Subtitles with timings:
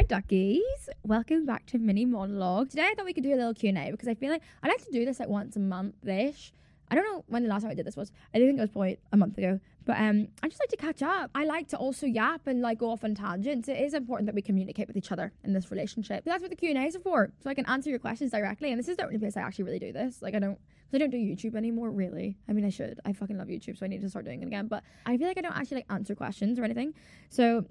[0.00, 2.70] Hi duckies, welcome back to mini monologue.
[2.70, 4.40] Today I thought we could do a little Q and A because I feel like
[4.62, 6.54] I like to do this like once a month ish.
[6.90, 8.10] I don't know when the last time I did this was.
[8.34, 9.60] I think it was probably a month ago.
[9.84, 11.30] But um, I just like to catch up.
[11.34, 13.68] I like to also yap and like go off on tangents.
[13.68, 16.24] It is important that we communicate with each other in this relationship.
[16.24, 18.30] But that's what the Q and A's are for, so I can answer your questions
[18.30, 18.70] directly.
[18.70, 20.22] And this is the only place I actually really do this.
[20.22, 20.58] Like I don't,
[20.94, 21.90] I don't do YouTube anymore.
[21.90, 23.00] Really, I mean I should.
[23.04, 24.66] I fucking love YouTube, so I need to start doing it again.
[24.66, 26.94] But I feel like I don't actually like answer questions or anything.
[27.28, 27.66] So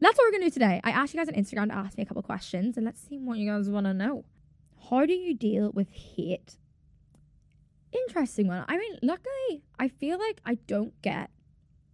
[0.00, 0.80] that's what we're gonna do today.
[0.84, 3.18] I asked you guys on Instagram to ask me a couple questions, and let's see
[3.18, 4.24] what you guys want to know.
[4.90, 6.58] How do you deal with hate?
[7.92, 8.64] Interesting one.
[8.68, 11.30] I mean, luckily, I feel like I don't get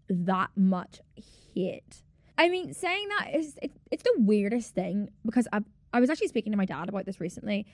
[0.09, 1.01] that much
[1.55, 2.03] hate.
[2.39, 5.61] I mean, saying that is it, it's the weirdest thing because I
[5.93, 7.67] I was actually speaking to my dad about this recently,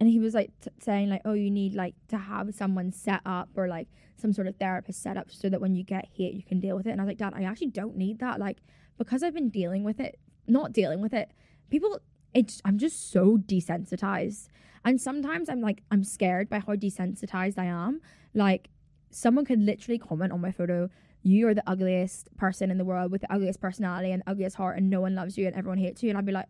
[0.00, 3.20] and he was like t- saying like, oh, you need like to have someone set
[3.26, 6.34] up or like some sort of therapist set up so that when you get hate,
[6.34, 6.90] you can deal with it.
[6.90, 8.40] And I was like, Dad, I actually don't need that.
[8.40, 8.58] Like
[8.98, 11.30] because I've been dealing with it, not dealing with it.
[11.70, 12.00] People,
[12.32, 14.48] it's I'm just so desensitized,
[14.84, 18.00] and sometimes I'm like I'm scared by how desensitized I am.
[18.34, 18.68] Like
[19.10, 20.90] someone could literally comment on my photo
[21.24, 24.76] you are the ugliest person in the world with the ugliest personality and ugliest heart
[24.76, 26.46] and no one loves you and everyone hates you and I'd be like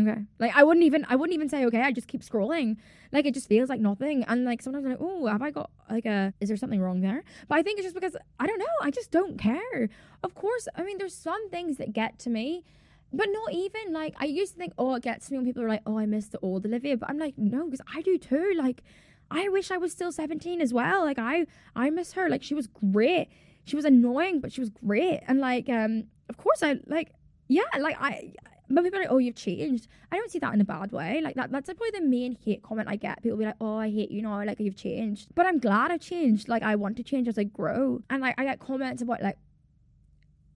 [0.00, 2.76] okay like I wouldn't even I wouldn't even say okay I just keep scrolling
[3.12, 5.70] like it just feels like nothing and like sometimes I'm like oh have I got
[5.90, 8.58] like a is there something wrong there but I think it's just because I don't
[8.58, 9.88] know I just don't care
[10.22, 12.64] of course I mean there's some things that get to me
[13.12, 15.68] but not even like I used to think oh it gets me when people are
[15.68, 18.52] like oh I miss the old Olivia but I'm like no because I do too
[18.56, 18.82] like
[19.30, 22.54] I wish I was still 17 as well like I I miss her like she
[22.54, 23.28] was great
[23.66, 25.20] she was annoying, but she was great.
[25.26, 27.12] And like, um, of course, I like,
[27.48, 28.32] yeah, like I.
[28.68, 29.86] But people are like, oh, you've changed.
[30.10, 31.20] I don't see that in a bad way.
[31.22, 33.22] Like that, that's probably the main hate comment I get.
[33.22, 34.44] People be like, oh, I hate you now.
[34.44, 35.28] Like you've changed.
[35.34, 36.48] But I'm glad I've changed.
[36.48, 38.02] Like I want to change as I grow.
[38.10, 39.38] And like I get comments about like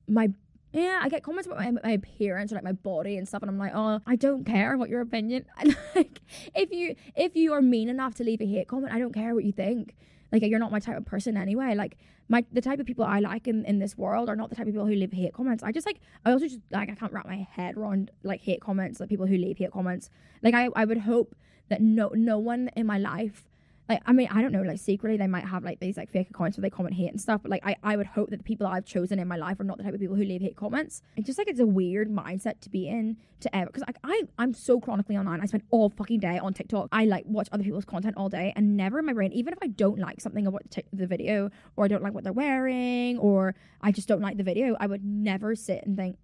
[0.08, 0.30] my
[0.72, 3.50] yeah, I get comments about my, my appearance or like my body and stuff, and
[3.50, 5.44] I'm like, oh, I don't care what your opinion.
[5.96, 6.20] Like,
[6.54, 9.34] if you if you are mean enough to leave a hate comment, I don't care
[9.34, 9.96] what you think.
[10.32, 11.74] Like, you're not my type of person anyway.
[11.74, 11.96] Like,
[12.30, 14.66] my the type of people I like in, in this world are not the type
[14.66, 15.64] of people who leave hate comments.
[15.64, 18.60] I just like I also just like I can't wrap my head around like hate
[18.60, 20.10] comments, like people who leave hate comments.
[20.40, 21.34] Like I, I would hope
[21.68, 23.49] that no no one in my life
[23.90, 26.30] like I mean I don't know like secretly they might have like these like fake
[26.30, 28.44] accounts where they comment hate and stuff but like I, I would hope that the
[28.44, 30.40] people that I've chosen in my life are not the type of people who leave
[30.40, 31.02] hate comments.
[31.16, 34.22] It's just like it's a weird mindset to be in to ever because like I
[34.38, 35.40] I'm so chronically online.
[35.40, 36.88] I spend all fucking day on TikTok.
[36.92, 39.58] I like watch other people's content all day and never in my brain even if
[39.60, 42.32] I don't like something about the, t- the video or I don't like what they're
[42.32, 46.16] wearing or I just don't like the video I would never sit and think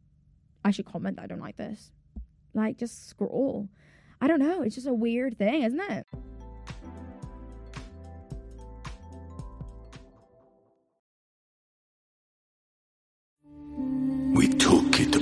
[0.65, 1.91] I should comment that I don't like this.
[2.55, 3.69] Like just scroll.
[4.21, 4.63] I don't know.
[4.63, 6.07] It's just a weird thing isn't it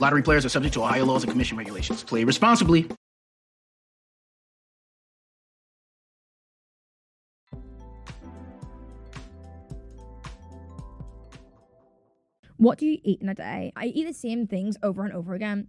[0.00, 2.04] Lottery players are subject to Ohio laws and commission regulations.
[2.04, 2.88] Play responsibly.
[12.56, 13.72] What do you eat in a day?
[13.76, 15.68] I eat the same things over and over again.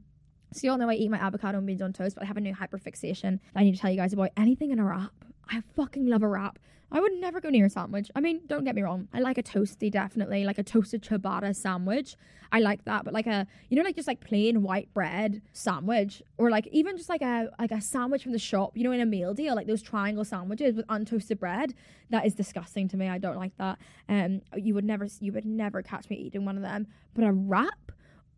[0.54, 2.38] So you all know I eat my avocado and beans on toast, but I have
[2.38, 4.32] a new hyperfixation that I need to tell you guys about.
[4.36, 5.12] Anything in a wrap.
[5.50, 6.60] I fucking love a wrap.
[6.92, 8.10] I would never go near a sandwich.
[8.16, 9.08] I mean, don't get me wrong.
[9.14, 12.16] I like a toasty, definitely, like a toasted ciabatta sandwich.
[12.52, 16.24] I like that, but like a, you know, like just like plain white bread sandwich,
[16.40, 19.02] or like even just like a like a sandwich from the shop, you know, in
[19.02, 21.76] a meal deal, like those triangle sandwiches with untoasted bread.
[22.10, 23.08] That is disgusting to me.
[23.08, 23.78] I don't like that.
[24.08, 26.88] Um, you would never, you would never catch me eating one of them.
[27.14, 27.92] But a wrap,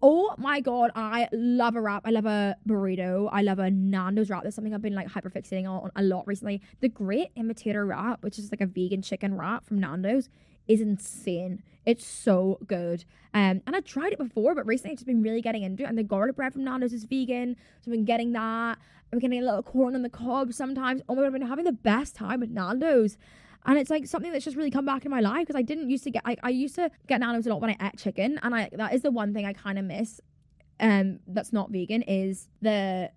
[0.03, 2.01] Oh my god, I love a wrap.
[2.06, 3.30] I love a burrito.
[3.31, 4.44] I love a Nando's wrap.
[4.44, 6.62] That's something I've been like hyper fixating on a lot recently.
[6.80, 10.30] The Great Imitator wrap, which is like a vegan chicken wrap from Nando's,
[10.68, 11.62] is insane.
[11.86, 13.06] It's so good.
[13.33, 15.88] Um, and I tried it before, but recently I've just been really getting into it.
[15.88, 18.80] And the garlic bread from Nando's is vegan, so I've been getting that.
[19.13, 21.01] I'm getting a little corn on the cob sometimes.
[21.09, 23.18] Oh my god, I've been having the best time with Nando's.
[23.65, 25.89] And it's like something that's just really come back in my life because I didn't
[25.89, 28.39] used to get I, I used to get Nando's a lot when I ate chicken
[28.41, 30.19] and I that is the one thing I kind of miss
[30.79, 33.11] um that's not vegan is the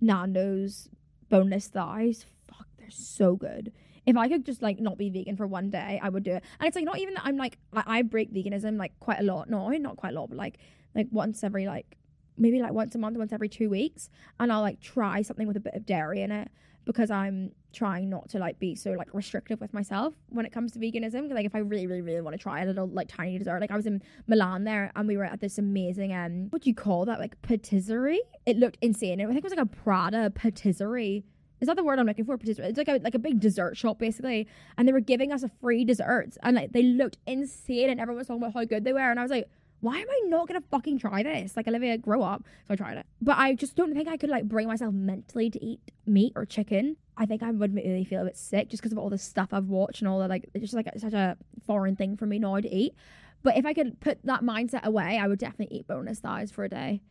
[0.00, 0.88] Nando's
[1.28, 2.24] boneless thighs.
[2.48, 3.72] Fuck, they're so good.
[4.06, 6.44] If I could just like not be vegan for one day, I would do it.
[6.60, 9.24] And it's like not even that I'm like I, I break veganism like quite a
[9.24, 9.50] lot.
[9.50, 10.58] No, not quite a lot, but like
[10.94, 11.96] like once every like
[12.36, 15.56] maybe like once a month, once every two weeks, and I'll like try something with
[15.56, 16.50] a bit of dairy in it
[16.84, 20.72] because I'm trying not to like be so like restrictive with myself when it comes
[20.72, 21.32] to veganism.
[21.32, 23.70] Like if I really, really, really want to try a little like tiny dessert, like
[23.70, 26.74] I was in Milan there and we were at this amazing um what do you
[26.74, 28.22] call that like patisserie?
[28.46, 29.20] It looked insane.
[29.20, 31.24] I think it was like a Prada patisserie.
[31.60, 32.38] Is that the word I'm looking for?
[32.38, 32.68] Patisserie.
[32.68, 35.50] It's like a like a big dessert shop basically, and they were giving us a
[35.60, 38.92] free desserts, and like they looked insane, and everyone was talking about how good they
[38.92, 39.48] were, and I was like,
[39.80, 41.56] why am I not gonna fucking try this?
[41.56, 42.44] Like Olivia, grow up.
[42.66, 43.06] So I tried it.
[43.20, 46.44] But I just don't think I could like bring myself mentally to eat meat or
[46.44, 46.96] chicken.
[47.18, 49.48] I think I would really feel a bit sick just because of all the stuff
[49.52, 50.30] I've watched and all that.
[50.30, 51.36] Like it's just like it's such a
[51.66, 52.94] foreign thing for me now to eat.
[53.42, 56.64] But if I could put that mindset away, I would definitely eat boneless thighs for
[56.64, 57.02] a day.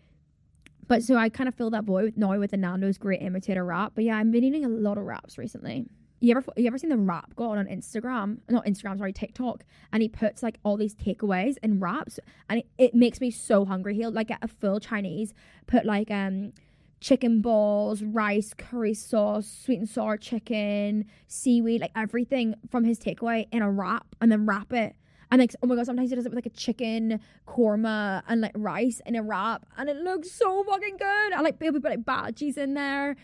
[0.88, 3.94] But so I kind of feel that boy now with the Nando's great imitator wrap.
[3.96, 5.86] But yeah, I've been eating a lot of wraps recently
[6.20, 8.40] you ever you ever seen the wrap god on Instagram?
[8.50, 9.64] Not Instagram, sorry, TikTok.
[9.94, 12.20] And he puts like all these takeaways in wraps,
[12.50, 13.96] and it, it makes me so hungry.
[13.96, 15.34] He'll like get a full Chinese,
[15.68, 16.54] put like um
[17.00, 23.48] chicken balls, rice, curry sauce, sweet and sour chicken, seaweed, like everything from his takeaway
[23.52, 24.96] in a wrap, and then wrap it.
[25.30, 28.42] And like, oh my god, sometimes he does it with like a chicken korma and
[28.42, 31.34] like rice in a wrap, and it looks so fucking good.
[31.34, 33.16] I like, people put like bhajis in there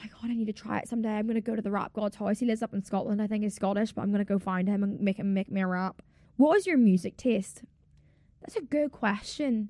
[0.00, 1.10] Oh my god, I need to try it someday.
[1.10, 2.38] I'm gonna go to the wrap god's house.
[2.38, 3.20] He lives up in Scotland.
[3.20, 5.60] I think he's Scottish, but I'm gonna go find him and make him make me
[5.60, 6.00] a wrap.
[6.36, 7.62] What is your music taste?
[8.40, 9.68] That's a good question.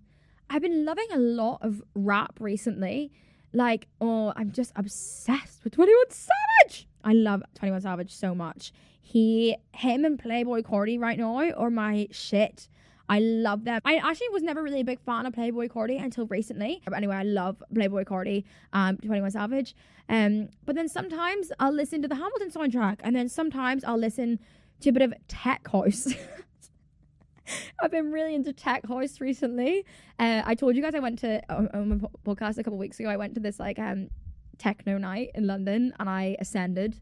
[0.52, 3.12] I've been loving a lot of rap recently.
[3.52, 6.88] Like, oh, I'm just obsessed with 21 Savage.
[7.04, 8.72] I love 21 Savage so much.
[9.00, 12.68] He, him, and Playboi Carti right now are my shit.
[13.08, 13.80] I love them.
[13.84, 16.82] I actually was never really a big fan of Playboi Carti until recently.
[16.84, 19.76] But anyway, I love Playboi Carti, um, 21 Savage.
[20.08, 24.40] Um, but then sometimes I'll listen to the Hamilton soundtrack, and then sometimes I'll listen
[24.80, 26.12] to a bit of tech house.
[27.80, 29.84] I've been really into tech house recently.
[30.18, 33.08] Uh, I told you guys I went to on my podcast a couple weeks ago.
[33.08, 34.08] I went to this like um
[34.58, 37.00] techno night in London, and I ascended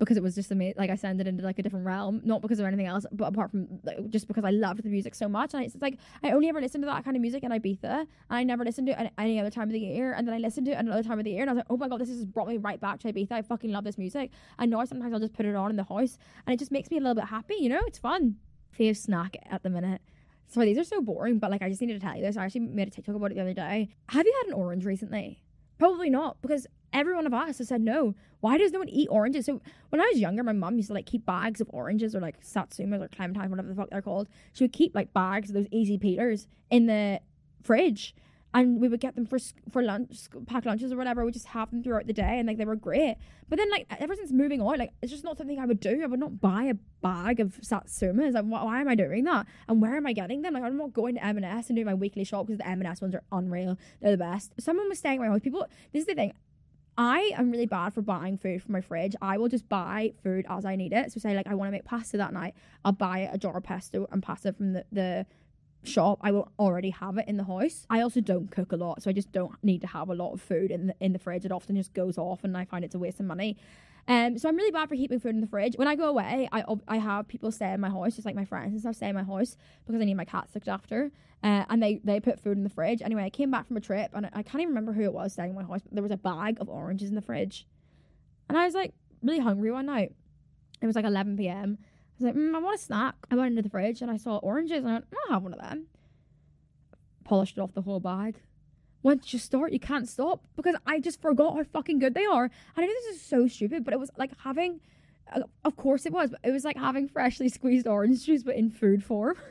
[0.00, 0.74] because it was just amazing.
[0.78, 3.50] Like I it into like a different realm, not because of anything else, but apart
[3.50, 5.52] from like, just because I loved the music so much.
[5.52, 7.84] And it's, it's like I only ever listened to that kind of music in Ibiza,
[7.84, 10.14] and I never listened to it any other time of the year.
[10.14, 11.66] And then I listened to it another time of the year, and I was like,
[11.70, 13.32] oh my god, this has brought me right back to Ibiza.
[13.32, 14.30] I fucking love this music.
[14.58, 16.90] And now sometimes I'll just put it on in the house, and it just makes
[16.90, 17.56] me a little bit happy.
[17.60, 18.36] You know, it's fun.
[18.78, 20.00] Fave snack at the minute.
[20.48, 22.36] Sorry, these are so boring, but like I just needed to tell you this.
[22.36, 23.88] I actually made a TikTok about it the other day.
[24.08, 25.42] Have you had an orange recently?
[25.78, 28.14] Probably not, because everyone of us has said no.
[28.40, 29.46] Why does no one eat oranges?
[29.46, 32.20] So when I was younger, my mom used to like keep bags of oranges or
[32.20, 34.28] like satsumas or clementines, whatever the fuck they're called.
[34.52, 37.20] She would keep like bags of those easy peelers in the
[37.62, 38.14] fridge.
[38.52, 39.38] And we would get them for
[39.70, 41.24] for lunch, pack lunches or whatever.
[41.24, 43.16] We just have them throughout the day, and like they were great.
[43.48, 46.00] But then, like ever since moving on, like it's just not something I would do.
[46.02, 48.34] I would not buy a bag of satsumas.
[48.34, 49.46] Like, why, why am I doing that?
[49.68, 50.54] And where am I getting them?
[50.54, 53.14] Like, I'm not going to M&S and doing my weekly shop because the M&S ones
[53.14, 53.78] are unreal.
[54.00, 54.52] They're the best.
[54.58, 55.40] Someone was staying at my house.
[55.40, 56.32] People, this is the thing.
[56.98, 59.16] I am really bad for buying food from my fridge.
[59.22, 61.12] I will just buy food as I need it.
[61.12, 63.62] So say like I want to make pasta that night, I'll buy a jar of
[63.62, 65.26] pesto and pasta from the, the
[65.82, 66.18] shop.
[66.22, 67.86] I will already have it in the house.
[67.88, 70.32] I also don't cook a lot, so I just don't need to have a lot
[70.32, 71.44] of food in the in the fridge.
[71.44, 73.56] It often just goes off and I find it's a waste of money.
[74.08, 75.76] Um, so I'm really bad for keeping food in the fridge.
[75.76, 78.44] When I go away, I I have people stay in my house, just like my
[78.44, 79.56] friends and stuff stay in my house
[79.86, 81.10] because I need my cats looked after.
[81.42, 83.02] Uh, and they they put food in the fridge.
[83.02, 85.12] Anyway, I came back from a trip and I, I can't even remember who it
[85.12, 87.66] was staying in my house, but there was a bag of oranges in the fridge,
[88.48, 90.12] and I was like really hungry one night.
[90.82, 91.78] It was like 11 p.m.
[92.20, 93.14] I was like, mm, I want a snack.
[93.30, 95.54] I went into the fridge and I saw oranges and I went, I'll have one
[95.54, 95.86] of them.
[97.24, 98.36] Polished off the whole bag
[99.02, 102.50] once you start, you can't stop because I just forgot how fucking good they are.
[102.76, 104.80] I know this is so stupid, but it was like having,
[105.32, 108.56] uh, of course it was, but it was like having freshly squeezed orange juice, but
[108.56, 109.36] in food form.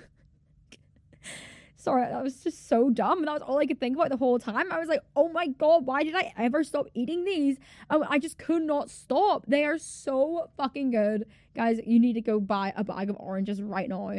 [1.80, 3.24] Sorry, that was just so dumb.
[3.24, 4.70] That was all I could think about the whole time.
[4.70, 7.58] I was like, oh my God, why did I ever stop eating these?
[7.90, 9.46] I just could not stop.
[9.48, 11.26] They are so fucking good.
[11.56, 14.12] Guys, you need to go buy a bag of oranges right now.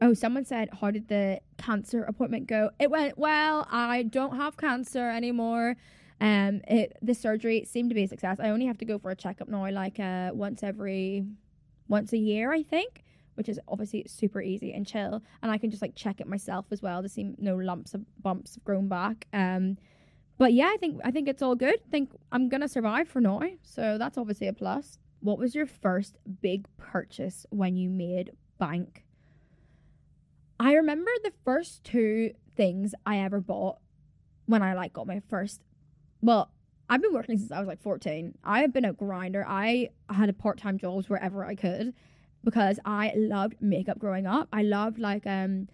[0.00, 2.70] Oh, someone said, How did the cancer appointment go?
[2.78, 3.66] It went well.
[3.68, 5.76] I don't have cancer anymore.
[6.20, 8.38] Um, it the surgery seemed to be a success.
[8.38, 11.24] I only have to go for a checkup now, like uh, once every
[11.88, 13.01] once a year, I think,
[13.34, 15.22] which is obviously super easy and chill.
[15.42, 18.02] And I can just like check it myself as well to see no lumps of
[18.22, 19.26] bumps have grown back.
[19.32, 19.78] Um,
[20.38, 21.80] but yeah, I think I think it's all good.
[21.86, 24.98] I think I'm gonna survive for now, so that's obviously a plus.
[25.20, 29.04] What was your first big purchase when you made bank?
[30.58, 33.78] I remember the first two things I ever bought
[34.46, 35.60] when I like got my first.
[36.20, 36.50] Well,
[36.88, 38.36] I've been working since I was like 14.
[38.44, 39.44] I have been a grinder.
[39.48, 41.94] I had a part-time jobs wherever I could
[42.44, 44.48] because I loved makeup growing up.
[44.52, 45.68] I loved like um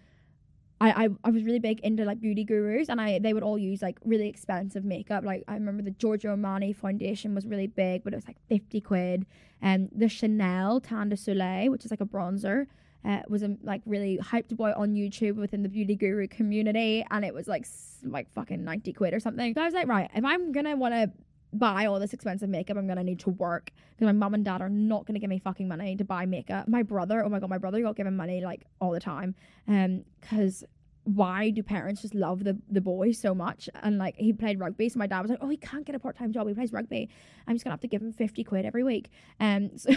[0.80, 3.58] I, I, I was really big into like beauty gurus and I they would all
[3.58, 5.24] use like really expensive makeup.
[5.24, 8.80] Like I remember the Giorgio Armani foundation was really big, but it was like 50
[8.80, 9.26] quid.
[9.60, 12.66] And the Chanel Teint de Soleil, which is like a bronzer,
[13.04, 17.24] uh, was um, like really hyped about on YouTube within the beauty guru community, and
[17.24, 17.66] it was like
[18.04, 19.54] like fucking ninety quid or something.
[19.54, 21.10] So I was like, right, if I'm gonna want to
[21.52, 24.60] buy all this expensive makeup, I'm gonna need to work because my mom and dad
[24.60, 26.68] are not gonna give me fucking money to buy makeup.
[26.68, 29.34] My brother, oh my god, my brother got given money like all the time,
[29.66, 30.64] um, because
[31.04, 33.68] why do parents just love the the boy so much?
[33.82, 35.98] And like he played rugby, so my dad was like, "Oh, he can't get a
[35.98, 36.46] part time job.
[36.48, 37.08] He plays rugby.
[37.46, 39.92] I'm just gonna have to give him fifty quid every week." Um, so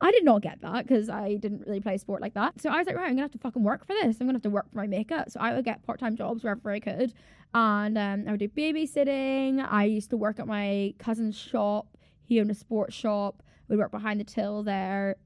[0.00, 2.60] I did not get that because I didn't really play sport like that.
[2.60, 4.20] So I was like, right, I'm gonna have to fucking work for this.
[4.20, 5.30] I'm gonna have to work for my makeup.
[5.30, 7.12] So I would get part time jobs wherever I could,
[7.54, 9.66] and um, I would do babysitting.
[9.68, 11.96] I used to work at my cousin's shop.
[12.24, 13.42] He owned a sports shop.
[13.68, 15.16] We'd work behind the till there.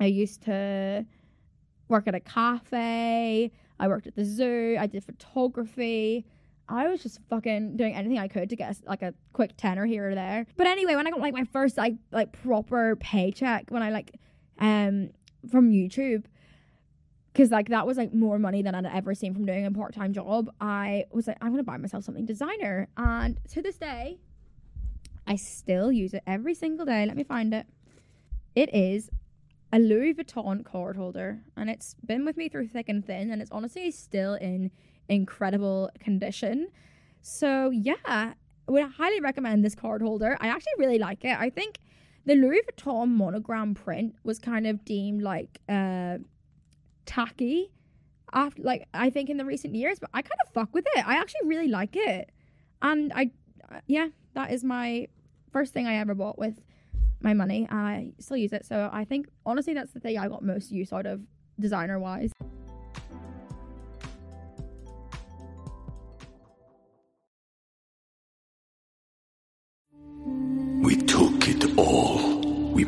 [0.00, 1.06] I used to
[1.88, 3.50] work at a cafe.
[3.78, 4.76] I worked at the zoo.
[4.78, 6.26] I did photography.
[6.68, 10.10] I was just fucking doing anything I could to get like a quick tenner here
[10.10, 10.46] or there.
[10.56, 14.12] But anyway, when I got like my first like like proper paycheck, when I like
[14.58, 15.10] um
[15.50, 16.24] from YouTube,
[17.32, 19.94] because like that was like more money than I'd ever seen from doing a part
[19.94, 20.50] time job.
[20.60, 24.18] I was like, I'm gonna buy myself something designer, and to this day,
[25.26, 27.06] I still use it every single day.
[27.06, 27.66] Let me find it.
[28.54, 29.10] It is
[29.72, 33.42] a Louis Vuitton card holder, and it's been with me through thick and thin, and
[33.42, 34.70] it's honestly still in
[35.08, 36.68] incredible condition.
[37.22, 38.34] So yeah,
[38.68, 40.36] would highly recommend this card holder.
[40.40, 41.36] I actually really like it.
[41.38, 41.78] I think
[42.24, 46.18] the Louis Vuitton monogram print was kind of deemed like uh
[47.04, 47.70] tacky
[48.32, 51.06] after like I think in the recent years, but I kind of fuck with it.
[51.06, 52.30] I actually really like it.
[52.82, 53.30] And I
[53.70, 55.08] uh, yeah, that is my
[55.52, 56.60] first thing I ever bought with
[57.20, 58.66] my money and I still use it.
[58.66, 61.22] So I think honestly that's the thing I got most use out of
[61.58, 62.32] designer wise.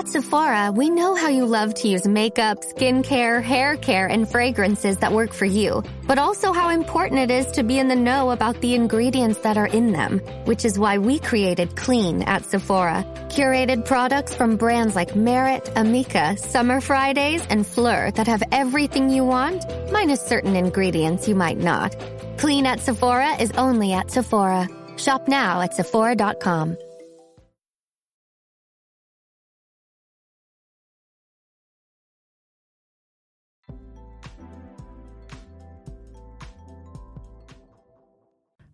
[0.00, 4.96] At Sephora, we know how you love to use makeup, skincare, hair care, and fragrances
[4.98, 8.30] that work for you, but also how important it is to be in the know
[8.30, 13.04] about the ingredients that are in them, which is why we created Clean at Sephora.
[13.28, 19.24] Curated products from brands like Merit, Amika, Summer Fridays, and Fleur that have everything you
[19.24, 21.94] want, minus certain ingredients you might not.
[22.38, 24.66] Clean at Sephora is only at Sephora.
[24.96, 26.78] Shop now at Sephora.com.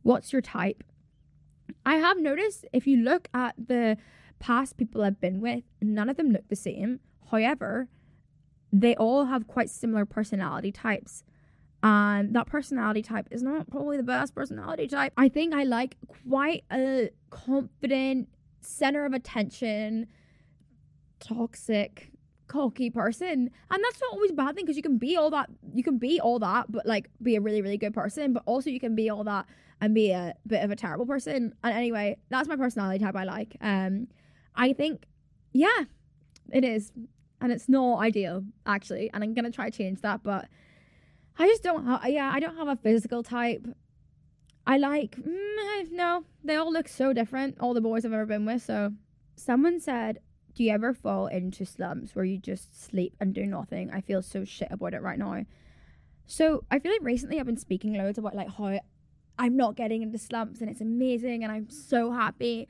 [0.06, 0.84] What's your type?
[1.84, 3.96] I have noticed if you look at the
[4.38, 7.00] past people I've been with, none of them look the same.
[7.32, 7.88] However,
[8.72, 11.24] they all have quite similar personality types.
[11.82, 15.12] And that personality type is not probably the best personality type.
[15.16, 18.28] I think I like quite a confident,
[18.60, 20.06] center of attention,
[21.18, 22.12] toxic,
[22.46, 23.50] cocky person.
[23.70, 25.98] And that's not always a bad thing because you can be all that you can
[25.98, 28.32] be all that, but like be a really, really good person.
[28.32, 29.46] But also you can be all that
[29.80, 31.54] and be a bit of a terrible person.
[31.62, 33.56] And anyway, that's my personality type I like.
[33.60, 34.08] Um
[34.54, 35.04] I think
[35.52, 35.84] yeah,
[36.52, 36.92] it is.
[37.40, 39.10] And it's not ideal, actually.
[39.12, 40.48] And I'm gonna try to change that, but
[41.38, 43.66] I just don't have yeah, I don't have a physical type.
[44.66, 48.46] I like mm, no, they all look so different, all the boys I've ever been
[48.46, 48.92] with, so
[49.36, 50.20] someone said
[50.56, 53.90] do you ever fall into slumps where you just sleep and do nothing?
[53.92, 55.44] I feel so shit about it right now.
[56.26, 58.80] So I feel like recently I've been speaking loads about like how
[59.38, 62.68] I'm not getting into slumps and it's amazing and I'm so happy.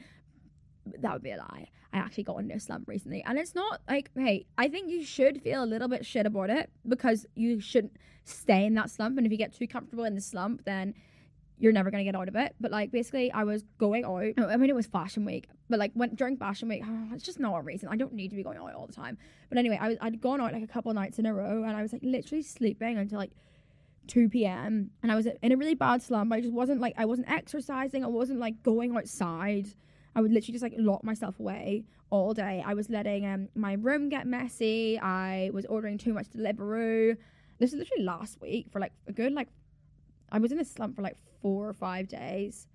[0.98, 1.68] that would be a lie.
[1.92, 5.02] I actually got into a slump recently, and it's not like, hey, I think you
[5.02, 9.16] should feel a little bit shit about it because you shouldn't stay in that slump.
[9.16, 10.92] And if you get too comfortable in the slump, then
[11.58, 12.54] you're never gonna get out of it.
[12.60, 14.50] But like basically, I was going out.
[14.50, 17.40] I mean, it was fashion week, but like when during fashion week, oh, it's just
[17.40, 17.88] not a reason.
[17.88, 19.18] I don't need to be going out all the time.
[19.48, 21.76] But anyway, I was I'd gone out like a couple nights in a row, and
[21.76, 23.32] I was like literally sleeping until like
[24.06, 24.90] 2 p.m.
[25.02, 26.32] and I was in a really bad slump.
[26.32, 28.04] I just wasn't like I wasn't exercising.
[28.04, 29.68] I wasn't like going outside.
[30.14, 32.62] I would literally just like lock myself away all day.
[32.64, 34.98] I was letting um my room get messy.
[34.98, 37.16] I was ordering too much Deliveroo.
[37.58, 39.48] This is literally last week for like a good like
[40.30, 42.66] I was in a slump for like four or five days.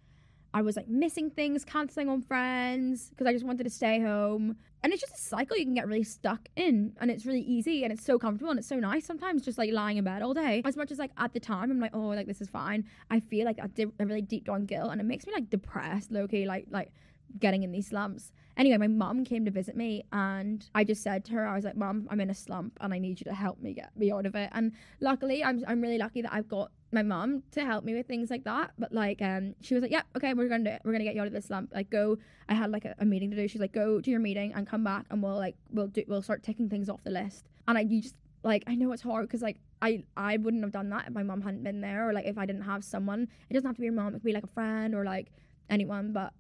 [0.54, 4.58] I was like missing things, canceling on friends because I just wanted to stay home.
[4.84, 6.94] And it's just a cycle you can get really stuck in.
[7.00, 9.72] And it's really easy and it's so comfortable and it's so nice sometimes just like
[9.72, 10.62] lying in bed all day.
[10.66, 12.84] As much as like at the time I'm like, oh, like this is fine.
[13.10, 15.50] I feel like a, di- a really deep down guilt and it makes me like
[15.50, 16.92] depressed, low key, like, like
[17.40, 18.34] getting in these slumps.
[18.58, 21.64] Anyway, my mum came to visit me and I just said to her, I was
[21.64, 24.12] like, Mum, I'm in a slump and I need you to help me get me
[24.12, 24.50] out of it.
[24.52, 28.08] And luckily I'm I'm really lucky that I've got my mom to help me with
[28.08, 28.72] things like that.
[28.78, 30.82] But like um she was like, Yeah, okay, we're gonna do it.
[30.84, 31.72] We're gonna get you out of this slump.
[31.74, 32.18] Like go
[32.50, 33.48] I had like a, a meeting to do.
[33.48, 36.22] She's like, Go to your meeting and come back and we'll like we'll do we'll
[36.22, 37.48] start ticking things off the list.
[37.68, 40.72] And I you just like I know it's hard because like I I wouldn't have
[40.72, 43.28] done that if my mom hadn't been there or like if I didn't have someone.
[43.50, 45.32] It doesn't have to be your mom, it could be like a friend or like
[45.70, 46.34] anyone, but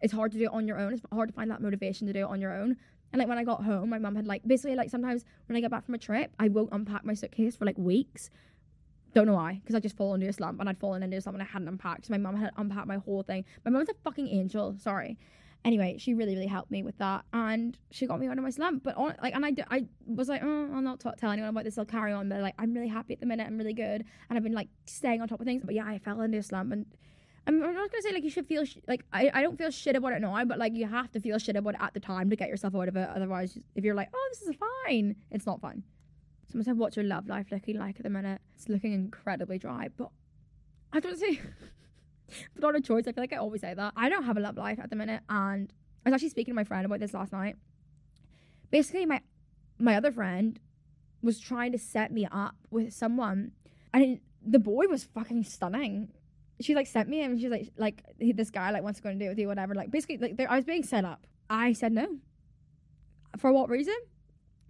[0.00, 0.92] it's hard to do it on your own.
[0.92, 2.76] It's hard to find that motivation to do it on your own.
[3.12, 5.60] And like when I got home, my mum had like basically like sometimes when I
[5.60, 8.30] get back from a trip, I won't unpack my suitcase for like weeks.
[9.18, 11.20] Don't know why, because I just fall into a slump and I'd fallen into a
[11.20, 12.06] slump and I hadn't unpacked.
[12.06, 13.44] So my mum had unpacked my whole thing.
[13.64, 14.76] My mum's a fucking angel.
[14.78, 15.18] Sorry.
[15.64, 18.50] Anyway, she really really helped me with that, and she got me out of my
[18.50, 18.84] slump.
[18.84, 21.64] But on, like, and I, I was like, oh, I'll not t- tell anyone about
[21.64, 21.78] this.
[21.78, 22.28] I'll carry on.
[22.28, 23.48] But like, I'm really happy at the minute.
[23.48, 25.64] I'm really good, and I've been like staying on top of things.
[25.64, 26.86] But yeah, I fell into a slump and
[27.48, 29.96] I'm not gonna say like you should feel sh- like I, I don't feel shit
[29.96, 32.30] about it now, but like you have to feel shit about it at the time
[32.30, 33.08] to get yourself out of it.
[33.16, 34.54] Otherwise, if you're like, oh, this is
[34.86, 35.82] fine, it's not fine.
[36.50, 39.88] Someone said, "What's your love life looking like at the minute?" It's looking incredibly dry,
[39.96, 40.10] but
[40.92, 41.40] I don't see.
[42.54, 43.92] but on a choice, I feel like I always say that.
[43.96, 45.72] I don't have a love life at the minute, and
[46.04, 47.56] I was actually speaking to my friend about this last night.
[48.70, 49.20] Basically, my
[49.78, 50.58] my other friend
[51.22, 53.52] was trying to set me up with someone,
[53.92, 56.12] and the boy was fucking stunning
[56.60, 59.18] she like sent me and she's like like this guy like wants to go and
[59.18, 61.92] do it with you whatever like basically like I was being set up I said
[61.92, 62.06] no
[63.36, 63.94] for what reason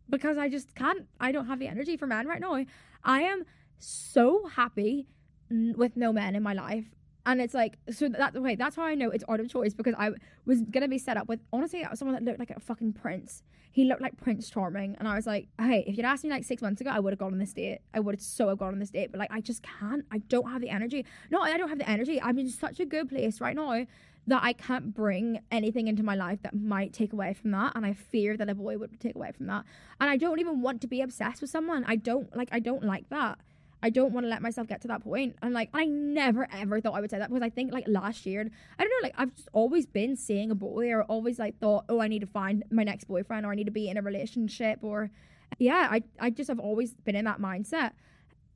[0.09, 2.65] because I just can't I don't have the energy for men right now
[3.05, 3.45] I am
[3.79, 5.07] so happy
[5.51, 6.87] with no men in my life
[7.27, 9.95] and it's like so that okay that's how I know it's out of choice because
[9.99, 10.11] I
[10.45, 13.43] was gonna be set up with honestly someone that looked like a fucking prince
[13.79, 16.43] he looked like Prince Charming, and I was like, hey, if you'd asked me like
[16.43, 17.79] six months ago, I would have gone on this date.
[17.95, 20.05] I would have so have gone on this date, but like I just can't.
[20.11, 21.05] I don't have the energy.
[21.31, 22.21] No, I don't have the energy.
[22.21, 23.87] I'm in such a good place right now
[24.29, 27.85] that I can't bring anything into my life that might take away from that, and
[27.85, 29.65] I fear that a boy would take away from that.
[30.01, 31.85] And I don't even want to be obsessed with someone.
[31.87, 32.49] I don't like.
[32.53, 33.39] I don't like that.
[33.83, 35.37] I don't want to let myself get to that point.
[35.41, 38.27] And like, I never ever thought I would say that because I think like last
[38.27, 41.59] year, I don't know, like I've just always been seeing a boy or always like
[41.59, 43.97] thought, oh, I need to find my next boyfriend or I need to be in
[43.97, 45.11] a relationship or,
[45.59, 47.93] yeah, I I just have always been in that mindset.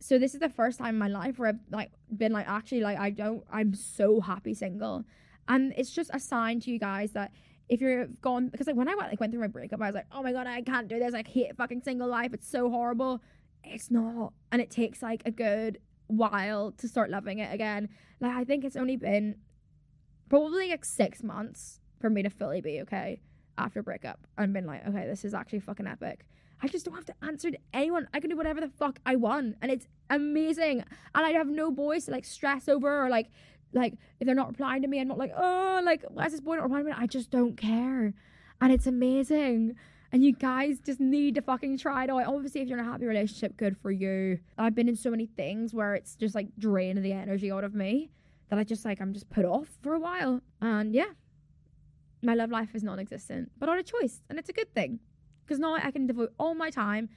[0.01, 2.81] So this is the first time in my life where I've like been like actually
[2.81, 5.05] like I don't I'm so happy single,
[5.49, 7.33] and it's just a sign to you guys that
[7.69, 9.95] if you're gone because like when I went like went through my breakup, I was
[9.95, 11.15] like, oh my god, I can't do this.
[11.15, 12.33] I hate fucking single life.
[12.35, 13.23] It's so horrible
[13.65, 14.33] it's not.
[14.51, 17.89] And it takes like a good while to start loving it again.
[18.21, 19.37] Like I think it's only been
[20.29, 23.21] probably like six months for me to fully be okay
[23.59, 26.25] after breakup and been like, okay, this is actually fucking epic.
[26.65, 28.09] I just don't have to answer to anyone.
[28.15, 29.57] I can do whatever the fuck I want.
[29.61, 30.85] And it's amazing.
[31.15, 33.31] And I have no boys to like stress over or like
[33.73, 36.41] like if they're not replying to me, I'm not like, oh like why is this
[36.41, 36.97] boy not replying to me?
[36.99, 38.15] I just don't care.
[38.61, 39.75] And it's amazing.
[40.13, 42.27] And you guys just need to fucking try it out.
[42.27, 44.39] Obviously, if you're in a happy relationship, good for you.
[44.59, 47.75] I've been in so many things where it's just like draining the energy out of
[47.75, 48.11] me
[48.51, 50.43] that I just like, I'm just put off for a while.
[50.61, 51.13] And yeah,
[52.23, 54.21] my love life is non existent, but on a choice.
[54.29, 55.01] And it's a good thing
[55.45, 57.09] because now I can devote all my time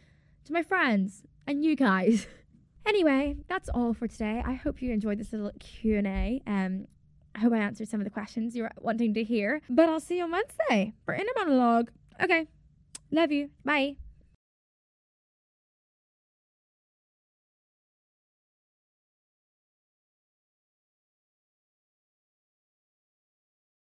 [0.45, 2.27] to my friends and you guys.
[2.85, 4.41] anyway, that's all for today.
[4.45, 6.41] I hope you enjoyed this little Q&A.
[6.47, 6.87] Um,
[7.35, 9.61] I hope I answered some of the questions you were wanting to hear.
[9.69, 11.91] But I'll see you on Wednesday for Inner Monologue.
[12.21, 12.47] Okay,
[13.11, 13.49] Love you.
[13.63, 13.95] Bye.